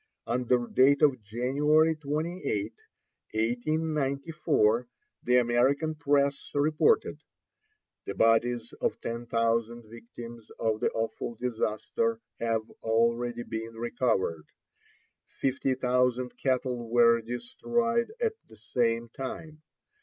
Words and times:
Under 0.25 0.65
date 0.65 1.03
of 1.03 1.21
January 1.21 1.95
28, 1.95 2.73
1894, 3.35 4.87
the 5.21 5.37
American 5.37 5.93
press 5.93 6.49
reported: 6.55 7.21
"The 8.05 8.15
bodies 8.15 8.73
of 8.81 8.99
ten 8.99 9.27
thousand 9.27 9.83
victims 9.91 10.47
of 10.59 10.79
the 10.79 10.89
awful 10.93 11.35
disaster 11.35 12.19
have 12.39 12.63
already 12.81 13.43
been 13.43 13.75
recovered. 13.75 14.47
Fifty 15.27 15.75
thousand 15.75 16.35
cattle 16.35 16.89
were 16.89 17.21
destroyed 17.21 18.11
at 18.19 18.33
the 18.47 18.57
same 18.57 19.07
time. 19.09 19.61